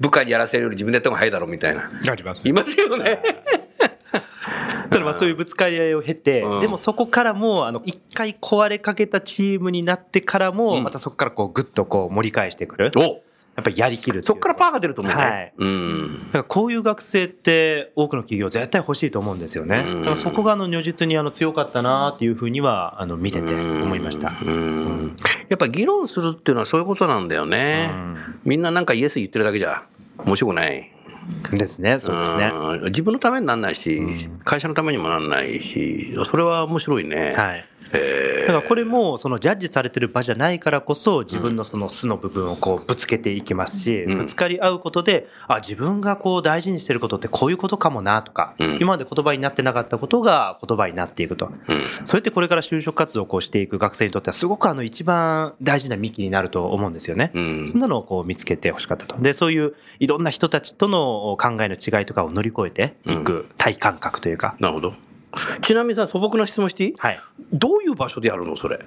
[0.00, 1.90] 部下にやらせるより自分でやった方が早いだろうみたいな。
[2.10, 3.20] ありますいますよね。
[4.90, 6.60] ただまあそういうぶつかり合いを経て、うん。
[6.60, 10.84] でもそこからもあの一回壊れかけたチームになってからも、うん。
[10.84, 12.90] またそこからこうグッとこう盛り返してくる。
[12.96, 13.20] お
[13.58, 15.52] やっぱりやりきるそっからパーが出ると思うね、はい。
[15.58, 16.26] うん。
[16.26, 19.84] だからこういう学生って多くの企業絶対欲しいと思うんですよね。
[19.84, 19.98] うん。
[20.02, 24.32] だからそこがあの如実にあの強かったなっていうふうにはあの見てて思いました。
[24.46, 25.16] うん。
[25.48, 27.90] やっぱ議論するっていうのはそういうことなんだよね、
[28.44, 29.82] みんななんかイエス言ってるだけじゃ
[30.18, 30.92] 面白くない。
[31.50, 32.52] ですね、そうですね。
[32.54, 32.84] うん。
[32.84, 34.00] 自分のためになんないし、
[34.44, 37.64] 会社のためにもなんないしそれは面白いね、はい。
[37.92, 44.18] へだからこれもそのジャッジされてる場じゃないからこそ自分のその素の部分をこうぶつけていきますし、うん。
[44.18, 48.78] ぶつかり合うことであ自分がこう大事にしてることってこういうことかもなとか、うん。
[48.80, 51.46] 今まで言葉になってなかったことが言葉になっていくと。
[51.68, 52.06] うん。
[52.06, 57.30] それってこれから就職活動をこうしていく学生にとってはすごくあの一番大事な幹になると思うんですよね。
[57.34, 57.68] うん。
[57.68, 59.20] そんなのをこう見つけてほしかったと。
[59.20, 64.56] で、そういういろんな人たちとの考えの違いとかを乗り越えていく体感覚というか。
[64.58, 64.94] なるほど
[65.62, 66.94] ちなみにさ素朴な質問していい？
[66.96, 67.20] はい。
[67.52, 68.78] どういう場所でやるのそれ？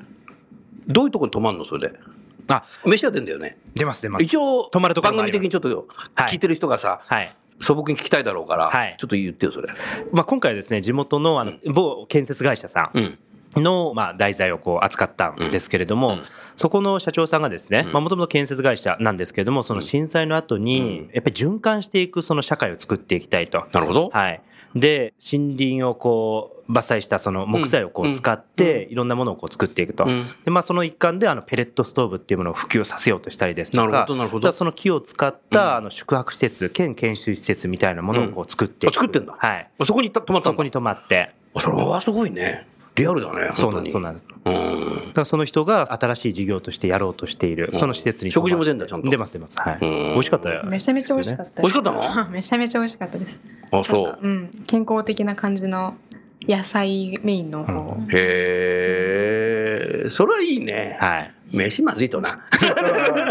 [0.88, 1.89] どういうとこに泊まるのそれ？
[1.89, 1.99] で
[2.47, 3.58] あ、飯は出んだよね。
[3.75, 4.25] 出ます出ます。
[4.25, 6.30] 一応泊まると番組的にちょっとはい。
[6.30, 7.36] 聞いてる人がさ、はい。
[7.60, 8.97] 素朴に聞きたいだろうから、はい。
[8.99, 9.69] ちょっと言ってよそれ。
[10.12, 13.04] まあ、今回はですね、地元のあの某建設会社さうん。
[13.04, 13.17] ん
[13.63, 16.23] の、まあ、題材をこう扱ったんですけれども、うん。
[16.56, 23.67] そこの社長さんがですね、もともと建設会社なんですけれども、その震災の後に、やっぱり循環していくその社会を作っていきたいと。
[23.71, 24.41] なるほど、はい。
[24.75, 30.05] で、森林をこう、伐採したその木材をこうんう使って、いろんなものをこう作っていくと。
[30.05, 33.88] うんで、まあその一環であのペレットストーブっていうものを普及させようとしたりですとか。
[33.88, 39.69] なるほどなるほどだからその木を使ったあの宿泊施設、兼研修施設みたいなものをこう作っていくあ作ってんだはい。
[39.84, 41.31] そこに泊まったそこに泊まって。
[41.53, 44.27] あそれはすごいねリアルだねそうなんです、そうなんです。
[44.45, 44.54] うん。
[44.54, 49.10] だからその人が新しい事業としてやろうとしている、その施設に食事も出んだちゃんと。
[49.10, 49.60] 出ます、出ます。
[49.60, 49.77] はい。
[49.82, 49.89] うん。
[50.13, 50.49] 美味しかった？
[50.49, 50.63] よ。
[50.65, 52.30] めちゃめちゃ美味しかった美味しかったの？
[52.30, 53.39] めちゃめちゃ美味しかったです。
[53.71, 54.63] あそなんかうん。
[54.67, 55.95] 健康的な感じの
[56.41, 61.34] 野菜メインのこう、うへえそれはいいね、はい。
[61.51, 62.47] 飯まずいとな。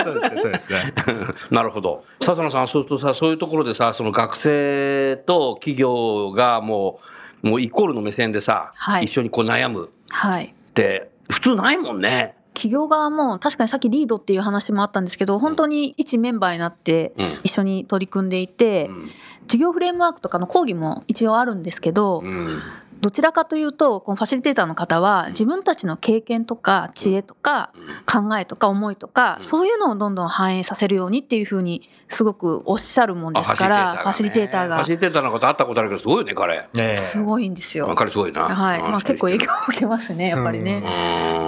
[0.05, 0.95] そうですね、そうですね。
[1.51, 2.05] なるほど。
[2.23, 7.05] 笹野さんそうするとさそういうところでさその学生と企業がもう
[7.43, 9.05] もうイコールの目線でさ、はい。
[9.05, 9.91] 一緒にこう悩む。
[10.11, 10.47] はい。
[10.47, 12.37] って普通ないもんね。
[12.55, 17.41] 企業側も確かにさっきリードっていう話もあったんですけど本当に一メンバーになってうん。
[17.43, 19.11] 一緒に取り組んでいて、うん。
[19.47, 22.61] 事業フレームワークとかの講義も一応あるんですけど、うん
[23.01, 27.73] どちらかというとこのファシリテーターの方は自分たちの経験とか知恵とか
[28.07, 36.57] 考えとか思いとかそういうのをどんどん反映させるようにっていうふうにすごくおっしゃるもんですからファシリテーターがファシリテーターの方会ったことあるけどすごいよね彼。
[36.57, 36.97] ええ。
[36.97, 37.95] すごいんですよ。
[37.95, 38.43] 彼すごいな。
[38.43, 38.83] はい。
[38.83, 40.83] まあ、結構影響を受けますねやっぱりね。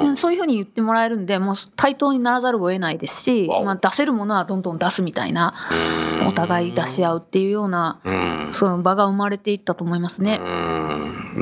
[0.04, 0.16] うん。
[0.16, 5.54] そういうふうに言ってもらえるんでもう対等にならざるを得ないですし、まあ、出せるものはどんどん出すみたいな
[6.28, 8.54] お互い出し合うっていうようなうん。
[8.58, 10.40] そういう場が生まれていったと思いますね。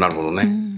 [0.07, 0.71] うんなるほどね、うん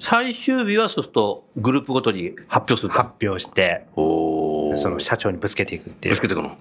[0.00, 6.14] 最終日はそうするとグループごとに発表する発表して、その社長にぶつけていくっていう。
[6.14, 6.22] ぶつ。
[6.22, 6.56] けていくの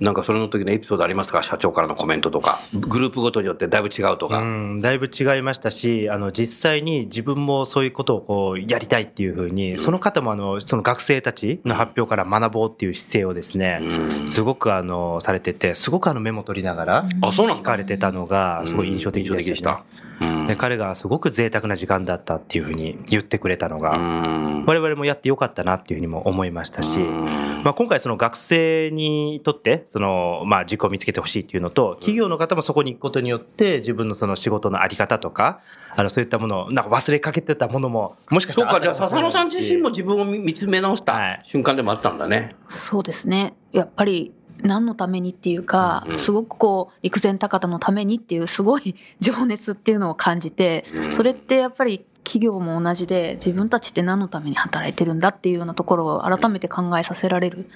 [0.00, 1.42] なんかそれの時のエピソードありますか？
[1.42, 2.60] 社長からのコメントとか。
[2.72, 14.28] グループごとによってだいぶ違うとか、うん、だいぶ違いましたし、あの、実際に自分もそういうことをこう、やりたいっていうふうに、その方もあの、その学生たちの発表から学ぼうっていう姿勢をですね、うん。
[14.28, 17.62] すごくあの、されてて、すごくあのメモ取りながら、あそうなんだ。
[17.62, 19.84] 聞かれてたのが、すごい印象的でし、印象的でした。
[20.20, 20.46] た、うん。
[20.46, 24.64] で、彼がすごく贅沢な時間だったっていうふうに言ってくれたのうが、ん。
[24.66, 35.60] 我々もやってよかったなっていうふうにも思いましたし、まあ、今回その学生にとってそのまあ軸を見つけてほしいっていうのと企業の方もそこに行くことによって自分のその仕事のあり方とか
[35.96, 41.38] あのそういったものをなんか忘れかけてたものももしかしたらそうかじゃあ笹野さん自身も自分を見つめ直しはい。
[41.38, 43.54] た瞬間でもあったんだね、そうですね。
[43.72, 46.18] やっぱり何のためにっていうか、うん。
[46.18, 51.12] すごくこう陸前高田のためにっていうすごい情熱っていうのを感じて、うん。
[51.12, 57.66] それってやっぱり企業も同じで自分たちって何のために働いてるんだっていうようなところを改めて考えさせられる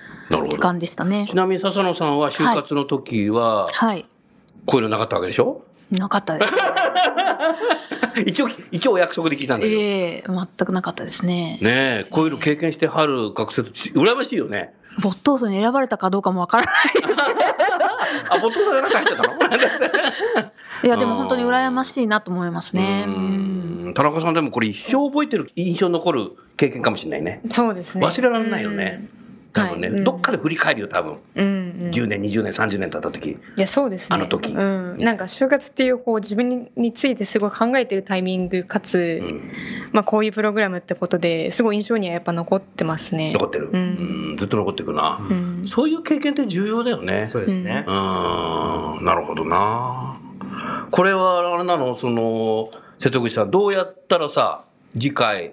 [0.50, 1.34] 時間でしたねち。
[1.34, 4.04] なみに笹野さんは就活の時ははい
[4.66, 5.62] こういうのなかったわけでしょ？
[5.90, 6.52] なかったです。
[8.26, 9.84] 一応一応お約束で聞いたんだけど、え
[10.18, 11.58] え全くなかったですね。
[11.62, 17.18] ねえこういうの経験してはる学生とち羨ましいよね没頭層に選ばれたかどうかもわからないです。
[18.28, 20.52] あボトルさんじゃなくて入っちゃったの？
[20.84, 23.06] いやでも本当に羨ましいなと思いますね。
[23.94, 27.40] 田中さんでもこれ一生覚えてる印象に残る経験かもしれないね。
[27.50, 28.06] そうですね。
[28.06, 29.06] 忘れられないよね、
[29.52, 29.98] 多分ね、はい。
[29.98, 30.04] うん。
[30.04, 31.90] どっかで振り返るよ多分、うんうん。
[31.90, 33.30] 10年20年30年経った時。
[33.30, 34.16] いやそうですね。
[34.16, 34.52] あの時。
[34.52, 39.52] うん、なんか就活っていうこう自分にについてすごい考えてるタイミングかつ、うん。
[39.92, 43.30] まあ、こういうプログラムってことですごい印象にはやっぱ残ってますね。
[43.32, 43.76] 残ってる、うん。
[43.76, 43.78] う
[44.31, 45.62] んずっと残っていくな、うん。
[45.64, 47.26] そういう経験って重要だよね。
[47.26, 49.04] そうですね、うん。
[49.04, 50.18] なるほどな。
[50.90, 51.94] これはあれなの？
[51.94, 55.52] その瀬戸口さんどうやったらさ次回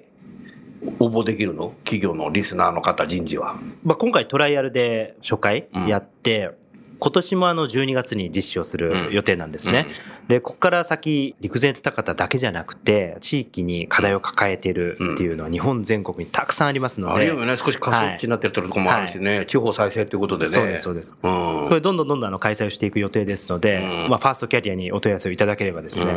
[0.97, 1.75] 応募できるの？
[1.84, 3.60] 企業のリスナーの方人事は。
[3.84, 6.58] まあ、今回トライアルで初回やって、
[6.97, 9.86] 今年もあの12月に実施をする予定なんですね。
[10.30, 17.13] で、ここから先、陸前高田だけじゃなくて、地域に課題を抱えているっていうのは日本全国にたくさんありますので。
[17.15, 17.58] あるよね。
[17.58, 19.48] 少し過疎地になってるところもあるしね。
[19.48, 20.52] 地方再生ということでね。
[20.52, 21.15] そうです、そうです。
[21.24, 21.68] うん。
[21.68, 26.13] これどんどんどんどんあの開催をしていく予定ですので、うんまあファーストキャリアにお問い合わせをいただければですね、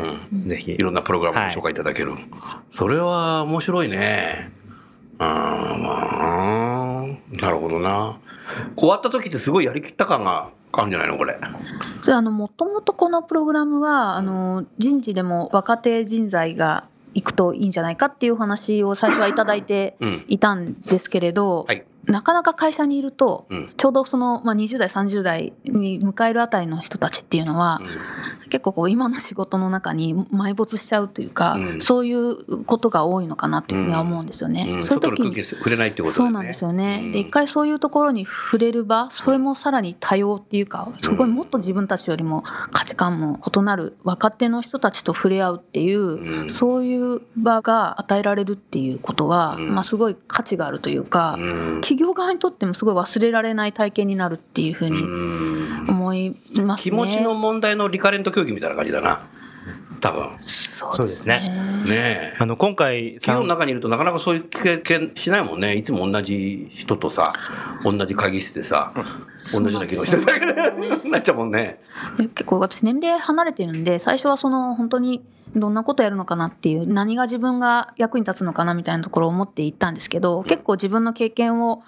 [0.46, 0.72] ぜひ。
[0.72, 2.12] いろんなプログラムを紹介いただける。
[2.76, 4.50] それは面白いね。
[5.20, 5.86] うん、ま
[7.00, 7.06] あ、
[7.40, 8.18] なるほどな。
[8.76, 11.38] 終わった時ってすごいやりきった感があるんじゃないのこれ。
[12.00, 20.24] それあのもともとこのプログラムはあの人事でも若手人材が行くといいんじゃないかっていうお話を最初はいただいてうん。
[20.28, 21.84] いたんですけれど、はい。
[22.06, 23.72] なかなか会社にいると、うん。
[23.76, 27.80] ちょうどその、まあ、20代30代に迎えるあたりの人たちっていうのは、
[28.48, 34.66] 結構こう今の仕事の中に埋没しちゃうというか、うんそういうことが多いのかなっていうふうには思うんですよね。
[34.68, 36.14] うん、そう時に触れないってことね。
[36.16, 37.10] そうなんですよね。
[37.12, 51.80] で一回そういうところに触れる場それもさらに多様っていうかすごいもっと自分たちよりも価値観も異なる若手の人たちと触れ合うっていう、うんそういう場が与えられるっていうことは、うんまあ、すごい価値があるというか、うん。
[51.92, 56.74] 企業側にとってもすごい忘れられない体験になるっていうふううにん思いますね。
[56.78, 59.26] 気持ちの問題のリカレント教育みたいな感じだな。
[60.00, 60.30] 多分。
[60.40, 61.84] そうですね。
[61.86, 62.36] ねえ。
[62.40, 65.74] あの、今回、企業の中にいるとなかなかそういう経験しないもんね。
[65.74, 67.32] いつも同じ人とさ、
[67.84, 68.92] 同じ会議室でさ、
[69.52, 70.54] 同じような議論してるだけで
[71.08, 71.78] なっちゃうもんね。
[72.16, 75.22] で結構私年齢離れてるんで最初はその本当に
[75.54, 81.82] どんなことやるのかなっていう何が自分が役に立つのかなみたいなところを思っていったんですけど結構自分の経験を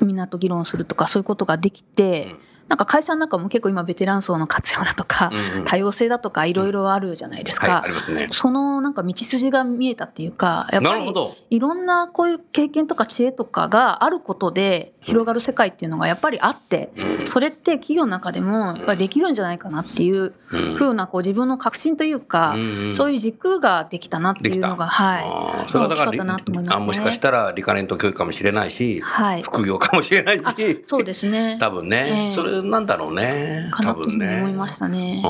[0.00, 0.20] みん。
[0.20, 2.36] なと議論するとかそういうことができて
[2.68, 5.32] なんか会社の中も結構今ベテラン層の活用だとか
[5.64, 7.84] 多様性だとかいろいろあるじゃないですはい、か。
[8.30, 11.12] そのなんか道筋が見えたっていうかやっぱり。
[11.50, 17.26] いろんなこういう経験とか知恵とかがあることで広がる世界っていうのがやっぱりあってうん。
[17.26, 20.74] それって企業の中でもやっぱりできるんじゃないかなっていううん。
[20.76, 22.54] ふうなこう自分の確信というか
[22.90, 26.82] そういう軸ができたなっていうのがはいそれはだから大きかったなと思いますね。
[26.82, 29.42] あもしかしたらリカレント教育かもしれないし、はい。
[29.42, 31.56] 副業かもしれないあし、そうですね。
[31.60, 32.30] 多分ね、ええ。
[32.30, 33.68] それなんだろうね。
[33.70, 34.40] かなね。
[34.40, 35.22] 思いましたね。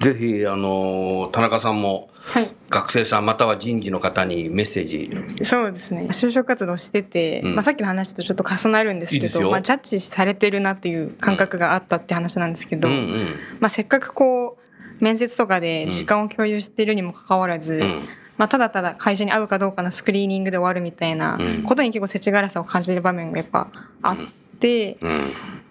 [0.00, 5.10] ぜひ、あのー田中さんも、はい学生さんまたは人事の方にメッセージ。
[5.44, 13.36] そうですね就職活動してて、うんまあ、さっきの話とちょっと重なるんですけどまあ、ジャッジされてるなっていう感覚があったって話なんですけど、うんうん。
[13.60, 14.58] まあ、せっかくこ
[15.00, 23.68] う面接とかで時間を共有してるにもかかわらず、うんまあ、ただただ会社に合うかどうかのスクリーニングで終わるみたいなうんことに結構世知辛さを感じる場面がやっぱ
[24.02, 24.28] あって、うん。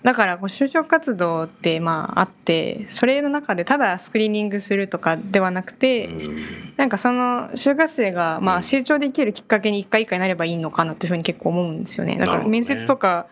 [0.04, 6.10] だからこう就職活動ってまああってそれの中でただスクリーニングするとかではなくて、
[6.78, 12.17] なんかその就活生がまあ成長できるきっかけに一回一回なればいいのかなっていうふうに結構思うんですよね。
[12.17, 13.28] だから面接とか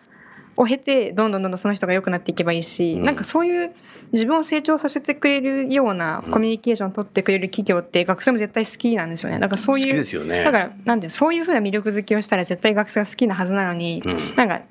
[0.58, 3.04] を経てどんどんどんどんその人が良くなっていけばいいし、うん。
[3.04, 3.74] なんかそういう
[4.12, 9.40] 自分を成長させてくれるようなコミュニケーションを取ってくれる企業って学生も絶対好きなんですよね。
[9.40, 10.44] だからそういうね。
[10.44, 14.36] だからなんでそういうふうな魅力づけをしたら絶対学生が好きなはずなのに、うん。
[14.36, 14.62] なんか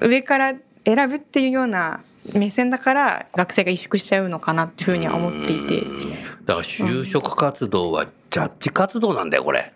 [0.00, 0.54] 上から
[0.84, 2.00] 選ぶっていうような
[2.34, 5.82] 目線だから学生が萎縮しちゃうのかなっていうふうには思っていて。
[6.46, 9.72] だから就職活動はジャッジ活動なんだよ、これ。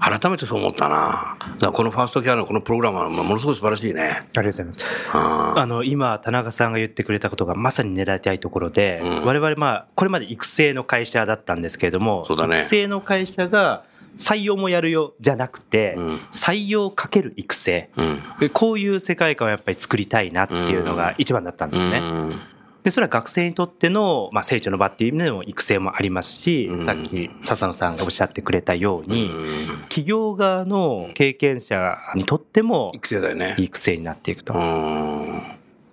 [0.00, 1.36] 改めてそう思ったな。
[1.40, 4.02] だからこのファーストキャリアのこのプログラムはものすごい素晴らしいね。
[4.02, 4.84] ありがとうございます。
[5.12, 13.82] ああの、今、田中さんが言ってくれたことがまさに狙いたいところで、うん我々、まあ、これまで育成の会社だったんですけれども、そうだね育成の会社が
[14.18, 17.90] 採用もやるよ、じゃなくて、うん採用かける育成。
[17.96, 18.50] うん。
[18.50, 21.98] こういう世界観をやっぱり作りたいなっていうのが一番だったんですね。
[21.98, 22.40] うん
[22.88, 33.56] で、それは学生にとっての、まあ、成長の場っていう意味での育成もありますし、うんさっき笹野さんがおっしゃってくれたように、うん企業側の経験者にとっても育成だよね。
[33.58, 34.54] 育成になっていくと。
[34.54, 35.42] うん。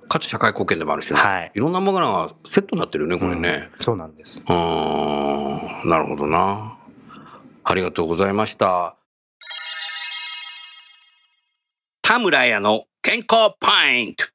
[0.07, 1.19] かつ社会貢献でもあるしね。
[1.19, 3.69] はいいろんなものがセットになってるよね、これね。
[3.73, 4.41] うんそうなんです。
[4.47, 5.89] うん。
[5.89, 6.74] なるほどな。
[7.67, 8.95] ありがとうございました。
[12.03, 14.25] 田村屋の健康ポイント。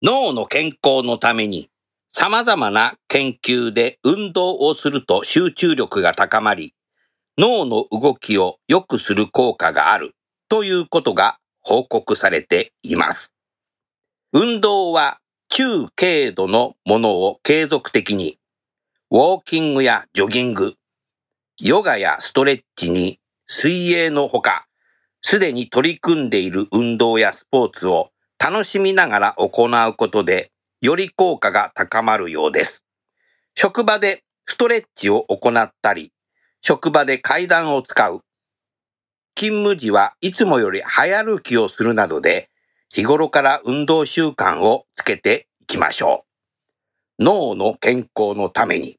[0.00, 1.68] 脳の健康のために
[2.12, 6.72] 様々な研究で運動をすると集中力が高まり、
[7.36, 10.14] 脳の動きを良くする効果がある
[10.48, 13.30] ということが報告されています。
[14.30, 18.38] 運動は中軽度のものを継続的に、
[19.10, 20.74] ウォーキングやジョギング、
[21.58, 24.66] ヨガやストレッチに水泳のほか、
[25.22, 32.84] すでに取り組んでいる運動やスポーツを楽しみながら行うことで、より効果が高まるようです。
[33.54, 36.12] 職場でストレッチを行ったり、
[36.60, 38.20] 職場で階段を使う、
[39.34, 42.50] 勤務時はいつもより早歩きをするなどで、
[42.94, 46.24] 日頃から運動習慣をつけていきましょ
[47.18, 47.24] う。
[47.24, 48.96] 脳の健康のために。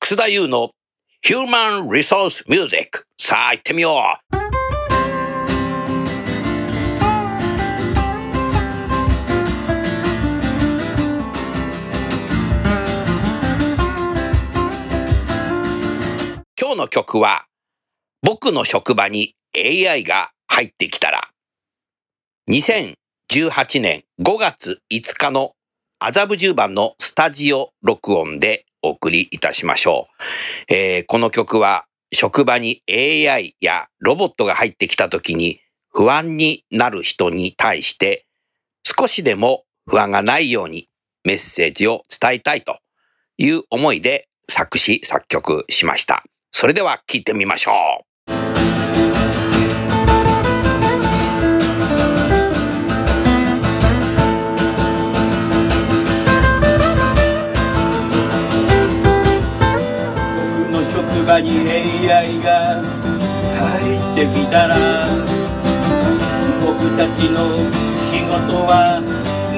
[0.00, 0.72] 楠田優の
[1.24, 4.36] Human Resource Music さあ行ってみよう
[16.60, 17.46] 今日の曲は
[18.20, 21.30] 僕の職場に AI が入ってきたら
[22.48, 22.94] 2018
[23.82, 25.50] 年5月5日の
[25.98, 30.06] 麻布十番のスタジオ録音でお送りいたしましょ
[30.68, 30.72] う。
[30.72, 35.58] えーこの曲は職場に AI やロボットが入ってきた時に
[35.92, 38.24] 不安になる人に対して
[38.84, 40.88] 少しでも不安がないように
[41.24, 42.78] メッセージを伝えたいと
[43.38, 46.22] いう思いで作詞作曲しました。
[46.52, 48.13] それでは聴いてみましょう。
[61.40, 62.82] に AI が
[63.58, 64.72] 入ってきたら
[66.64, 67.38] 僕たちの
[68.00, 69.00] 仕事は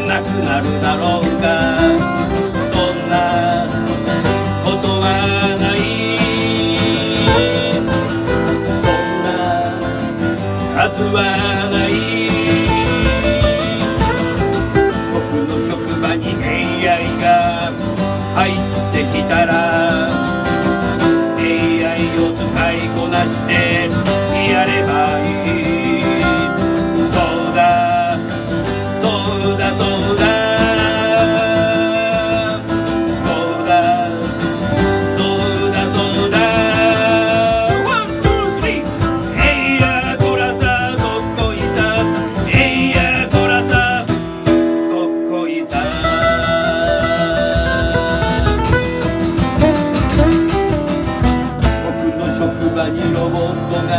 [0.06, 1.44] なくなるだろうか。
[2.72, 3.14] そんな
[4.64, 5.04] ことは
[5.60, 5.78] ない。
[8.82, 9.26] そんな
[10.80, 11.55] はずはない
[52.96, 53.92] にロボットが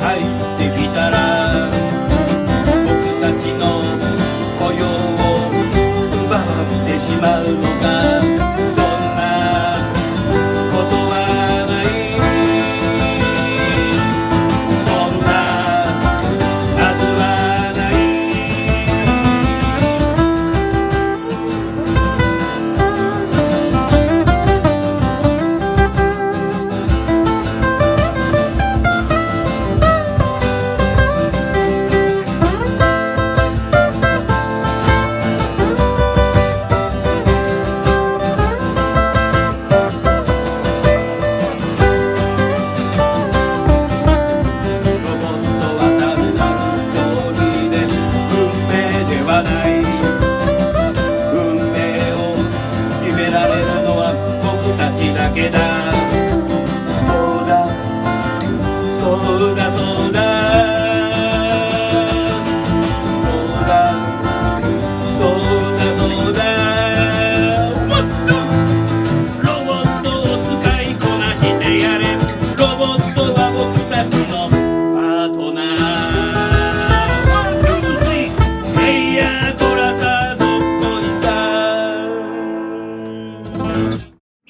[0.00, 0.22] 入っ
[0.58, 1.16] てきたら
[2.64, 2.76] 僕
[3.20, 3.80] たちの
[4.58, 5.28] 雇用を
[6.26, 7.97] 奪ってしまうのか。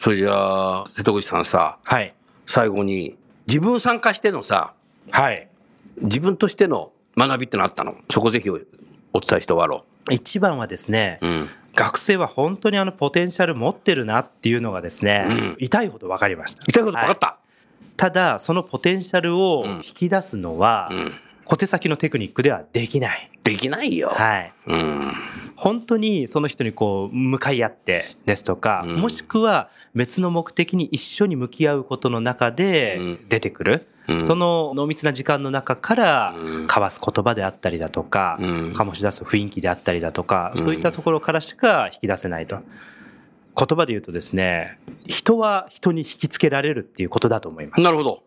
[0.09, 2.15] それじゃあ、瀬戸口さんさ、はい。
[2.47, 4.73] 最後に自分参加してのさ、
[5.11, 5.49] はい。
[6.01, 7.95] 自分としての学びってのあったの？
[8.09, 8.65] そこぜひお伝
[9.13, 11.27] えして終わろ一番はですね、う。
[11.27, 11.49] うん。
[11.75, 16.63] 学生は本当にあのポテンシャル持ってるなっていうのがですね、うん痛いほど分かりました。
[16.67, 17.37] 痛いこと分かった。
[17.99, 21.15] ただ、そのポテンシャルを引き出すのは、うん。
[21.49, 23.31] 小手先のテクニックではできない。
[23.43, 24.09] できないよ。
[24.09, 24.53] はい。
[24.67, 25.13] うん。
[25.57, 42.59] 本当にその人にこう向かい合ってですとか、うんもしくは別の目的に一緒に向き合うことの中でうん出てくる、うんその濃密な時間の中からうん交わす言葉であったりだとか、うん醸し出す雰囲気であったりだとか、うんそういったところからしか引き出せないと。
[43.59, 47.83] 言葉で言うとですね、人は人に引きつけられるっていうことだと思います。
[47.83, 48.23] なるほど。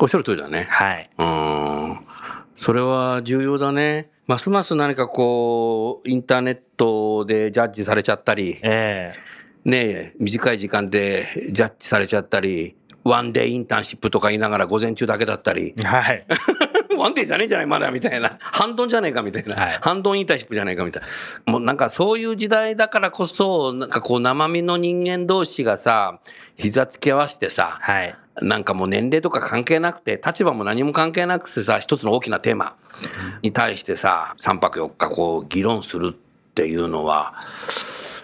[0.00, 0.66] おっしゃる通りだね。
[0.70, 1.10] はい。
[1.18, 1.98] うん。
[2.56, 4.10] それは重要だね。
[4.26, 9.14] ますます何かこう、インターネットでジャッジされちゃったり、え
[9.64, 16.26] ねえ、短い時間でジャッジされちゃったり、ワンデーインターンシップとか言いながら午前中だけだったり、えはい。
[16.98, 18.36] ワンデーじゃねえじゃないまだみたいな。
[18.40, 19.54] 半ドンじゃねえかみたいな。
[19.54, 21.02] はい半ドンインターンシップじゃねえかみたい
[21.46, 21.52] な。
[21.52, 26.20] もうなんかそういう時代だからこそ、なんかこう生身の人間同士がさ、
[26.56, 28.16] 膝つき合わせてさ、はい。
[28.42, 32.76] なんかもう年齢とか関係なくて、立場も何も関係なくてさ、一つの大きなテーマ
[33.42, 37.34] に対してさ、3泊4日こう議論するっていうのは、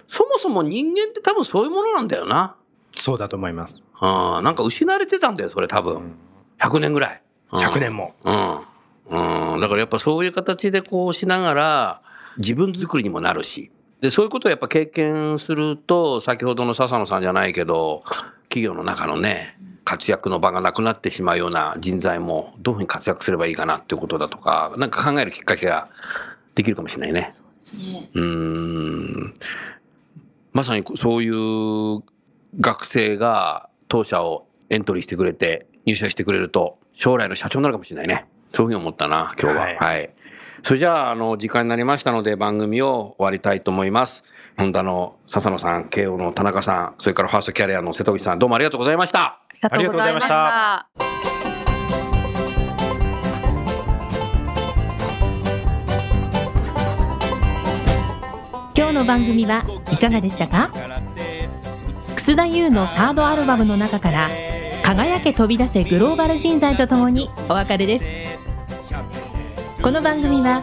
[0.08, 2.56] そもそも人間って多分そういうものなんだよな。
[2.92, 3.82] そうだと思います。
[4.00, 6.14] うん、なんか失われてたんだよ、それ多分。
[6.58, 7.22] 100年ぐらい。
[7.52, 8.14] うん100年も。
[8.24, 9.54] うん。
[9.54, 9.60] うん。
[9.60, 12.02] だからやっぱそういう形でこうしながら、
[12.38, 13.70] 自分作りにもなるし。
[14.00, 18.02] で、そういうことをやっぱ経験すると、先ほどの笹野さんじゃないけど、
[18.48, 19.53] 企業の中のね、
[19.84, 25.88] 活躍の場がなくなってしまうような人材もどういうふうに活躍すればいいかなっていうことだとか、なんか考えるきっかけが
[26.54, 27.34] できるかもしれないね。
[28.14, 29.34] うーん。
[30.52, 32.02] まさにそういう
[32.60, 38.26] 学生が当社をエントリーしてくれて入社してくれると将来の社長になるかもしれないね。
[38.52, 39.62] そういうふうに思ったな、今日は。
[39.62, 40.10] はいはい。
[40.62, 44.24] それじゃあ、あの、時間になりましたので番組を終わりたいと思います。
[44.56, 49.40] ホンダの笹野さん、慶応の田中さん、それからファーストキャリアの瀬戸口さん、どうもありがとうございました。
[49.62, 51.14] ありがとうございましあた。
[58.76, 60.70] 今日の番組はいかがでしたか？
[62.16, 64.28] 楠田優のサードアルバムの中から
[64.84, 68.04] 「輝け飛び出せグローバル人材」とともにお別れです
[69.82, 70.62] この番組は